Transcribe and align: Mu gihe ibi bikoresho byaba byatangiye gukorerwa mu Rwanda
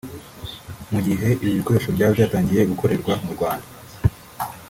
Mu 0.91 0.99
gihe 1.07 1.27
ibi 1.41 1.55
bikoresho 1.59 1.89
byaba 1.95 2.13
byatangiye 2.17 2.61
gukorerwa 2.71 3.13
mu 3.23 3.29
Rwanda 3.35 3.67